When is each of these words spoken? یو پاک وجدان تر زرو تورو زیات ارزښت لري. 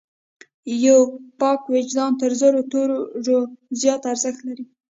یو 0.85 0.99
پاک 1.39 1.61
وجدان 1.75 2.11
تر 2.19 2.31
زرو 2.39 2.61
تورو 2.71 2.99
زیات 3.81 4.01
ارزښت 4.11 4.39
لري. 4.47 4.65